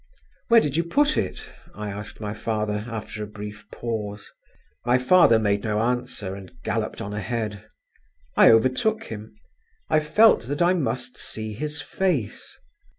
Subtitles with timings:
[0.47, 4.31] "Where did you put it?" I asked my father, after a brief pause.
[4.83, 7.69] My father made no answer, and galloped on ahead.
[8.35, 9.35] I overtook him.
[9.91, 12.57] I felt that I must see his face.